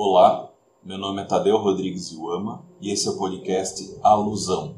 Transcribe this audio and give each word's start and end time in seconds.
Olá, 0.00 0.48
meu 0.84 0.96
nome 0.96 1.22
é 1.22 1.24
Tadeu 1.24 1.56
Rodrigues 1.56 2.12
Iuama 2.12 2.64
e 2.80 2.92
esse 2.92 3.08
é 3.08 3.10
o 3.10 3.18
podcast 3.18 3.98
Alusão. 4.00 4.76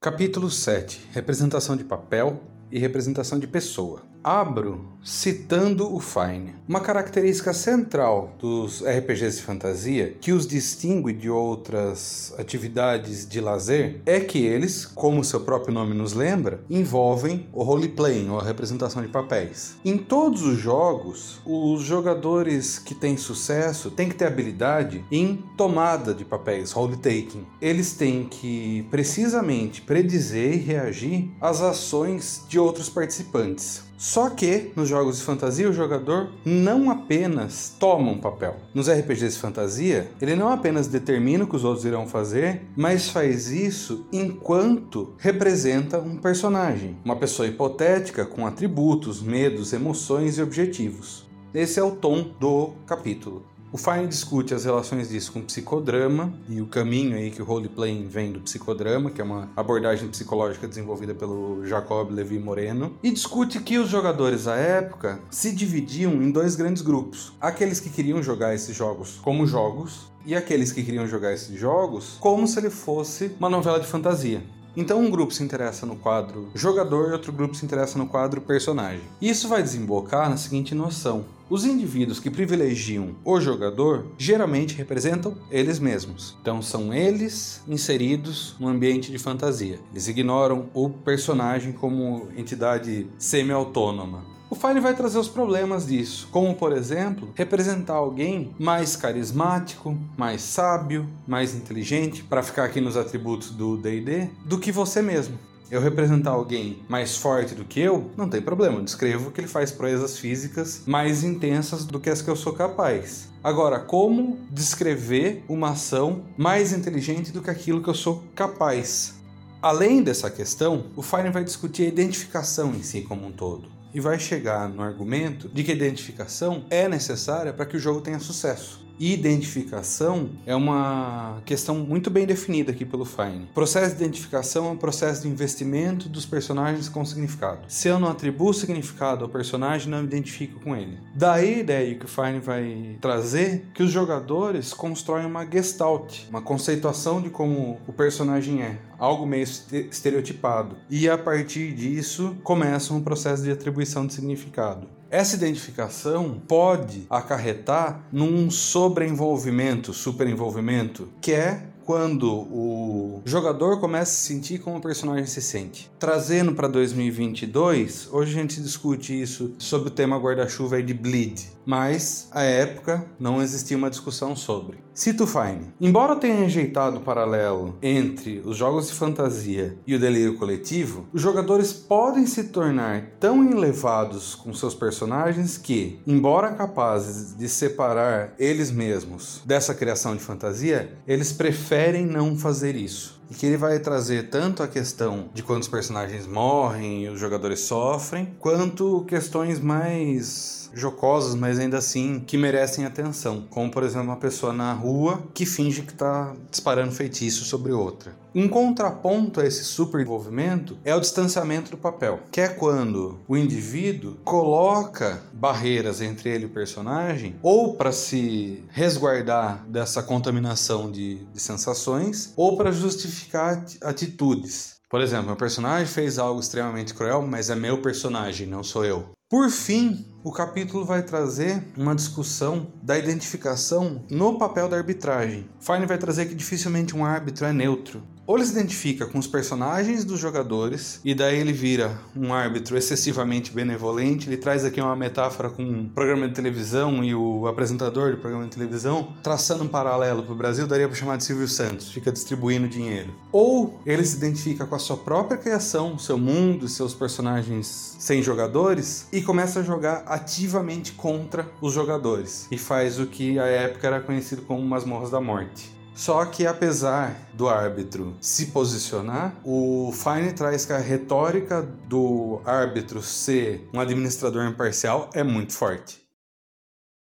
Capítulo 0.00 0.50
7 0.50 1.10
Representação 1.12 1.76
de 1.76 1.84
papel 1.84 2.40
e 2.68 2.80
representação 2.80 3.38
de 3.38 3.46
pessoa. 3.46 4.02
Abro 4.28 4.84
citando 5.02 5.90
o 5.94 5.98
Fine. 6.00 6.54
Uma 6.68 6.80
característica 6.80 7.54
central 7.54 8.34
dos 8.38 8.82
RPGs 8.82 9.38
de 9.38 9.42
fantasia 9.42 10.16
que 10.20 10.32
os 10.32 10.46
distingue 10.46 11.14
de 11.14 11.30
outras 11.30 12.34
atividades 12.36 13.26
de 13.26 13.40
lazer 13.40 14.02
é 14.04 14.20
que 14.20 14.44
eles, 14.44 14.84
como 14.84 15.24
seu 15.24 15.40
próprio 15.40 15.72
nome 15.72 15.94
nos 15.94 16.12
lembra, 16.12 16.60
envolvem 16.68 17.48
o 17.54 17.62
role-playing, 17.62 18.28
ou 18.28 18.38
a 18.38 18.44
representação 18.44 19.00
de 19.00 19.08
papéis. 19.08 19.76
Em 19.82 19.96
todos 19.96 20.42
os 20.42 20.58
jogos, 20.58 21.40
os 21.46 21.82
jogadores 21.82 22.78
que 22.78 22.94
têm 22.94 23.16
sucesso 23.16 23.90
têm 23.90 24.10
que 24.10 24.14
ter 24.14 24.26
habilidade 24.26 25.02
em 25.10 25.42
tomada 25.56 26.12
de 26.12 26.26
papéis, 26.26 26.72
role-taking. 26.72 27.46
Eles 27.62 27.94
têm 27.94 28.24
que 28.24 28.86
precisamente 28.90 29.80
predizer 29.80 30.52
e 30.52 30.58
reagir 30.58 31.30
às 31.40 31.62
ações 31.62 32.44
de 32.46 32.58
outros 32.58 32.90
participantes. 32.90 33.88
Só 33.98 34.17
que 34.30 34.72
nos 34.74 34.88
jogos 34.88 35.18
de 35.18 35.24
fantasia 35.24 35.68
o 35.68 35.72
jogador 35.72 36.30
não 36.44 36.90
apenas 36.90 37.74
toma 37.78 38.10
um 38.10 38.18
papel. 38.18 38.56
Nos 38.74 38.90
RPGs 38.90 39.34
de 39.34 39.40
fantasia, 39.40 40.10
ele 40.20 40.34
não 40.34 40.48
apenas 40.48 40.88
determina 40.88 41.44
o 41.44 41.46
que 41.46 41.56
os 41.56 41.64
outros 41.64 41.84
irão 41.84 42.06
fazer, 42.06 42.62
mas 42.76 43.08
faz 43.08 43.50
isso 43.50 44.06
enquanto 44.12 45.14
representa 45.18 45.98
um 45.98 46.16
personagem, 46.16 46.96
uma 47.04 47.16
pessoa 47.16 47.46
hipotética 47.46 48.26
com 48.26 48.46
atributos, 48.46 49.22
medos, 49.22 49.72
emoções 49.72 50.38
e 50.38 50.42
objetivos. 50.42 51.26
Esse 51.54 51.78
é 51.78 51.82
o 51.82 51.92
tom 51.92 52.32
do 52.38 52.72
capítulo. 52.86 53.44
O 53.70 53.76
Fine 53.76 54.06
discute 54.06 54.54
as 54.54 54.64
relações 54.64 55.10
disso 55.10 55.30
com 55.30 55.40
o 55.40 55.42
psicodrama 55.42 56.32
e 56.48 56.62
o 56.62 56.66
caminho 56.66 57.14
aí 57.14 57.30
que 57.30 57.42
o 57.42 57.44
roleplaying 57.44 58.08
vem 58.08 58.32
do 58.32 58.40
psicodrama, 58.40 59.10
que 59.10 59.20
é 59.20 59.24
uma 59.24 59.50
abordagem 59.54 60.08
psicológica 60.08 60.66
desenvolvida 60.66 61.14
pelo 61.14 61.66
Jacob 61.66 62.10
Levi 62.10 62.38
Moreno, 62.38 62.96
e 63.02 63.10
discute 63.10 63.60
que 63.60 63.76
os 63.76 63.90
jogadores 63.90 64.48
à 64.48 64.56
época 64.56 65.20
se 65.30 65.52
dividiam 65.52 66.14
em 66.14 66.30
dois 66.30 66.56
grandes 66.56 66.80
grupos: 66.80 67.34
aqueles 67.38 67.78
que 67.78 67.90
queriam 67.90 68.22
jogar 68.22 68.54
esses 68.54 68.74
jogos 68.74 69.20
como 69.22 69.46
jogos 69.46 70.10
e 70.24 70.34
aqueles 70.34 70.72
que 70.72 70.82
queriam 70.82 71.06
jogar 71.06 71.34
esses 71.34 71.54
jogos 71.58 72.16
como 72.20 72.48
se 72.48 72.58
ele 72.58 72.70
fosse 72.70 73.36
uma 73.38 73.50
novela 73.50 73.78
de 73.78 73.86
fantasia. 73.86 74.42
Então 74.74 75.00
um 75.00 75.10
grupo 75.10 75.34
se 75.34 75.42
interessa 75.42 75.84
no 75.84 75.96
quadro 75.96 76.48
jogador 76.54 77.08
e 77.10 77.12
outro 77.12 77.32
grupo 77.32 77.54
se 77.54 77.66
interessa 77.66 77.98
no 77.98 78.06
quadro 78.06 78.40
personagem. 78.40 79.02
Isso 79.20 79.48
vai 79.48 79.62
desembocar 79.62 80.30
na 80.30 80.36
seguinte 80.36 80.74
noção: 80.74 81.24
os 81.50 81.64
indivíduos 81.64 82.20
que 82.20 82.30
privilegiam 82.30 83.16
o 83.24 83.40
jogador 83.40 84.06
geralmente 84.18 84.74
representam 84.74 85.36
eles 85.50 85.78
mesmos. 85.78 86.36
Então 86.42 86.60
são 86.60 86.92
eles 86.92 87.62
inseridos 87.66 88.54
no 88.60 88.68
ambiente 88.68 89.10
de 89.10 89.18
fantasia. 89.18 89.80
Eles 89.92 90.08
ignoram 90.08 90.68
o 90.74 90.90
personagem 90.90 91.72
como 91.72 92.28
entidade 92.36 93.06
semi-autônoma. 93.18 94.24
O 94.50 94.54
Fine 94.54 94.80
vai 94.80 94.94
trazer 94.94 95.18
os 95.18 95.28
problemas 95.28 95.86
disso, 95.86 96.26
como 96.32 96.54
por 96.54 96.72
exemplo, 96.72 97.30
representar 97.34 97.94
alguém 97.94 98.54
mais 98.58 98.96
carismático, 98.96 99.94
mais 100.16 100.40
sábio, 100.40 101.06
mais 101.26 101.54
inteligente, 101.54 102.24
para 102.24 102.42
ficar 102.42 102.64
aqui 102.64 102.80
nos 102.80 102.96
atributos 102.96 103.50
do 103.50 103.76
D&D, 103.76 104.30
do 104.46 104.58
que 104.58 104.72
você 104.72 105.02
mesmo 105.02 105.38
eu 105.70 105.80
representar 105.80 106.30
alguém 106.30 106.82
mais 106.88 107.16
forte 107.16 107.54
do 107.54 107.64
que 107.64 107.80
eu, 107.80 108.10
não 108.16 108.28
tem 108.28 108.40
problema. 108.40 108.76
Eu 108.76 108.84
descrevo 108.84 109.30
que 109.30 109.40
ele 109.40 109.48
faz 109.48 109.70
proezas 109.70 110.18
físicas 110.18 110.82
mais 110.86 111.22
intensas 111.22 111.84
do 111.84 112.00
que 112.00 112.10
as 112.10 112.22
que 112.22 112.28
eu 112.28 112.36
sou 112.36 112.52
capaz. 112.52 113.28
Agora, 113.42 113.78
como 113.78 114.38
descrever 114.50 115.44
uma 115.48 115.70
ação 115.70 116.24
mais 116.36 116.72
inteligente 116.72 117.32
do 117.32 117.42
que 117.42 117.50
aquilo 117.50 117.82
que 117.82 117.88
eu 117.88 117.94
sou 117.94 118.24
capaz? 118.34 119.14
Além 119.60 120.02
dessa 120.02 120.30
questão, 120.30 120.86
o 120.96 121.02
Fine 121.02 121.30
vai 121.30 121.44
discutir 121.44 121.82
a 121.82 121.88
identificação 121.88 122.74
em 122.74 122.82
si 122.82 123.02
como 123.02 123.26
um 123.26 123.32
todo 123.32 123.68
e 123.92 124.00
vai 124.00 124.18
chegar 124.18 124.68
no 124.68 124.82
argumento 124.82 125.48
de 125.48 125.64
que 125.64 125.72
a 125.72 125.74
identificação 125.74 126.64
é 126.70 126.88
necessária 126.88 127.52
para 127.52 127.66
que 127.66 127.76
o 127.76 127.80
jogo 127.80 128.00
tenha 128.00 128.20
sucesso 128.20 128.87
identificação 128.98 130.30
é 130.46 130.54
uma 130.54 131.40
questão 131.44 131.76
muito 131.76 132.10
bem 132.10 132.26
definida 132.26 132.72
aqui 132.72 132.84
pelo 132.84 133.04
Fine. 133.04 133.44
O 133.50 133.54
processo 133.54 133.96
de 133.96 134.02
identificação 134.02 134.66
é 134.66 134.70
um 134.70 134.76
processo 134.76 135.22
de 135.22 135.28
investimento 135.28 136.08
dos 136.08 136.26
personagens 136.26 136.88
com 136.88 137.04
significado. 137.04 137.60
Se 137.68 137.88
eu 137.88 137.98
não 137.98 138.08
atribuo 138.08 138.52
significado 138.52 139.24
ao 139.24 139.30
personagem, 139.30 139.90
não 139.90 139.98
me 139.98 140.04
identifico 140.04 140.60
com 140.60 140.76
ele. 140.76 140.98
Daí 141.14 141.54
a 141.54 141.58
ideia 141.58 141.94
que 141.94 142.04
o 142.04 142.08
Fine 142.08 142.40
vai 142.40 142.96
trazer 143.00 143.66
que 143.74 143.82
os 143.82 143.90
jogadores 143.90 144.72
constroem 144.72 145.26
uma 145.26 145.46
gestalt, 145.46 146.24
uma 146.28 146.42
conceituação 146.42 147.20
de 147.20 147.30
como 147.30 147.78
o 147.86 147.92
personagem 147.92 148.62
é, 148.62 148.78
algo 148.98 149.26
meio 149.26 149.44
estereotipado. 149.44 150.76
E 150.90 151.08
a 151.08 151.16
partir 151.16 151.72
disso 151.72 152.36
começa 152.42 152.92
um 152.92 153.00
processo 153.00 153.42
de 153.42 153.50
atribuição 153.50 154.06
de 154.06 154.14
significado. 154.14 154.97
Essa 155.10 155.36
identificação 155.36 156.40
pode 156.46 157.06
acarretar 157.08 158.06
num 158.12 158.50
sobreenvolvimento, 158.50 159.94
superenvolvimento, 159.94 161.08
que 161.20 161.32
é 161.32 161.68
quando 161.88 162.30
o 162.30 163.22
jogador 163.24 163.80
começa 163.80 164.12
a 164.12 164.14
se 164.14 164.34
sentir 164.34 164.58
como 164.58 164.76
o 164.76 164.80
personagem 164.82 165.24
se 165.24 165.40
sente. 165.40 165.90
Trazendo 165.98 166.54
para 166.54 166.68
2022, 166.68 168.10
hoje 168.12 168.32
a 168.32 168.42
gente 168.42 168.60
discute 168.60 169.18
isso 169.18 169.54
sobre 169.58 169.88
o 169.88 169.90
tema 169.90 170.18
guarda-chuva 170.18 170.82
de 170.82 170.92
Bleed, 170.92 171.46
mas 171.64 172.28
à 172.30 172.42
época 172.42 173.06
não 173.18 173.40
existia 173.40 173.78
uma 173.78 173.88
discussão 173.88 174.36
sobre. 174.36 174.76
Cito 174.98 175.28
Fine. 175.28 175.72
Embora 175.80 176.16
tenha 176.16 176.40
rejeitado 176.40 176.96
o 176.96 177.00
paralelo 177.00 177.78
entre 177.80 178.42
os 178.44 178.56
jogos 178.56 178.88
de 178.88 178.94
fantasia 178.94 179.78
e 179.86 179.94
o 179.94 179.98
delírio 179.98 180.36
coletivo, 180.36 181.06
os 181.12 181.22
jogadores 181.22 181.72
podem 181.72 182.26
se 182.26 182.48
tornar 182.48 183.12
tão 183.20 183.44
enlevados 183.44 184.34
com 184.34 184.52
seus 184.52 184.74
personagens 184.74 185.56
que, 185.56 186.00
embora 186.04 186.50
capazes 186.50 187.32
de 187.32 187.48
separar 187.48 188.34
eles 188.40 188.72
mesmos 188.72 189.40
dessa 189.46 189.72
criação 189.72 190.16
de 190.16 190.22
fantasia, 190.24 190.98
eles 191.06 191.32
preferem 191.32 192.04
não 192.04 192.36
fazer 192.36 192.74
isso 192.74 193.17
e 193.30 193.34
que 193.34 193.46
ele 193.46 193.56
vai 193.56 193.78
trazer 193.78 194.28
tanto 194.30 194.62
a 194.62 194.68
questão 194.68 195.28
de 195.34 195.42
quando 195.42 195.62
os 195.62 195.68
personagens 195.68 196.26
morrem 196.26 197.04
e 197.04 197.08
os 197.08 197.20
jogadores 197.20 197.60
sofrem, 197.60 198.34
quanto 198.38 199.04
questões 199.06 199.60
mais 199.60 200.70
jocosas, 200.74 201.34
mas 201.34 201.58
ainda 201.58 201.78
assim 201.78 202.20
que 202.20 202.36
merecem 202.36 202.84
atenção, 202.84 203.44
como 203.50 203.70
por 203.70 203.82
exemplo 203.82 204.08
uma 204.08 204.16
pessoa 204.16 204.52
na 204.52 204.72
rua 204.72 205.22
que 205.34 205.46
finge 205.46 205.82
que 205.82 205.92
está 205.92 206.34
disparando 206.50 206.92
feitiço 206.92 207.44
sobre 207.44 207.72
outra. 207.72 208.12
Um 208.38 208.46
contraponto 208.48 209.40
a 209.40 209.44
esse 209.44 209.64
super 209.64 210.00
envolvimento 210.00 210.78
é 210.84 210.94
o 210.94 211.00
distanciamento 211.00 211.72
do 211.72 211.76
papel, 211.76 212.20
que 212.30 212.40
é 212.40 212.46
quando 212.46 213.18
o 213.26 213.36
indivíduo 213.36 214.14
coloca 214.22 215.20
barreiras 215.32 216.00
entre 216.00 216.30
ele 216.30 216.44
e 216.44 216.46
o 216.46 216.50
personagem, 216.50 217.34
ou 217.42 217.74
para 217.74 217.90
se 217.90 218.62
resguardar 218.68 219.66
dessa 219.66 220.04
contaminação 220.04 220.88
de, 220.88 221.16
de 221.16 221.40
sensações, 221.40 222.32
ou 222.36 222.56
para 222.56 222.70
justificar 222.70 223.64
atitudes. 223.82 224.76
Por 224.88 225.00
exemplo, 225.00 225.26
meu 225.26 225.36
personagem 225.36 225.88
fez 225.88 226.16
algo 226.16 226.38
extremamente 226.38 226.94
cruel, 226.94 227.26
mas 227.26 227.50
é 227.50 227.56
meu 227.56 227.82
personagem, 227.82 228.46
não 228.46 228.62
sou 228.62 228.84
eu. 228.84 229.10
Por 229.28 229.50
fim, 229.50 230.06
o 230.22 230.30
capítulo 230.30 230.84
vai 230.84 231.02
trazer 231.02 231.62
uma 231.76 231.94
discussão 231.94 232.68
da 232.82 232.96
identificação 232.96 234.06
no 234.08 234.38
papel 234.38 234.68
da 234.68 234.76
arbitragem. 234.76 235.50
Fine 235.58 235.86
vai 235.86 235.98
trazer 235.98 236.26
que 236.26 236.36
dificilmente 236.36 236.96
um 236.96 237.04
árbitro 237.04 237.44
é 237.44 237.52
neutro. 237.52 238.00
Ou 238.28 238.36
ele 238.36 238.44
se 238.44 238.52
identifica 238.52 239.06
com 239.06 239.18
os 239.18 239.26
personagens 239.26 240.04
dos 240.04 240.20
jogadores, 240.20 241.00
e 241.02 241.14
daí 241.14 241.38
ele 241.38 241.50
vira 241.50 241.98
um 242.14 242.34
árbitro 242.34 242.76
excessivamente 242.76 243.50
benevolente. 243.50 244.28
Ele 244.28 244.36
traz 244.36 244.66
aqui 244.66 244.82
uma 244.82 244.94
metáfora 244.94 245.48
com 245.48 245.62
um 245.62 245.88
programa 245.88 246.28
de 246.28 246.34
televisão 246.34 247.02
e 247.02 247.14
o 247.14 247.46
apresentador 247.46 248.10
do 248.10 248.18
programa 248.18 248.44
de 248.44 248.50
televisão, 248.50 249.14
traçando 249.22 249.64
um 249.64 249.68
paralelo 249.68 250.22
para 250.22 250.32
o 250.34 250.36
Brasil, 250.36 250.66
daria 250.66 250.86
para 250.86 250.94
chamar 250.94 251.16
de 251.16 251.24
Silvio 251.24 251.48
Santos, 251.48 251.90
fica 251.90 252.12
distribuindo 252.12 252.68
dinheiro. 252.68 253.14
Ou 253.32 253.80
ele 253.86 254.04
se 254.04 254.18
identifica 254.18 254.66
com 254.66 254.74
a 254.74 254.78
sua 254.78 254.98
própria 254.98 255.38
criação, 255.38 255.98
seu 255.98 256.18
mundo, 256.18 256.68
seus 256.68 256.92
personagens 256.92 257.96
sem 257.98 258.22
jogadores, 258.22 259.06
e 259.10 259.22
começa 259.22 259.60
a 259.60 259.62
jogar 259.62 260.04
ativamente 260.06 260.92
contra 260.92 261.50
os 261.62 261.72
jogadores, 261.72 262.46
e 262.50 262.58
faz 262.58 263.00
o 263.00 263.06
que 263.06 263.38
à 263.38 263.46
época 263.46 263.86
era 263.86 264.02
conhecido 264.02 264.42
como 264.42 264.62
masmorras 264.62 265.10
da 265.10 265.18
morte. 265.18 265.77
Só 265.98 266.24
que 266.24 266.46
apesar 266.46 267.28
do 267.34 267.48
árbitro 267.48 268.16
se 268.20 268.52
posicionar, 268.52 269.36
o 269.44 269.90
Fine 269.90 270.32
traz 270.32 270.64
que 270.64 270.72
a 270.72 270.78
retórica 270.78 271.60
do 271.60 272.40
árbitro 272.44 273.02
ser 273.02 273.68
um 273.74 273.80
administrador 273.80 274.46
imparcial 274.46 275.10
é 275.12 275.24
muito 275.24 275.54
forte. 275.54 276.00